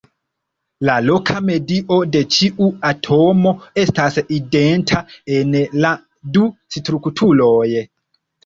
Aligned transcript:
La 0.89 0.93
loka 1.07 1.35
medio 1.49 1.99
de 2.15 2.21
ĉiu 2.35 2.69
atomo 2.93 3.53
estas 3.83 4.17
identa 4.39 5.03
en 5.37 5.55
la 5.87 5.93
du 6.39 6.51
strukturoj. 6.79 7.67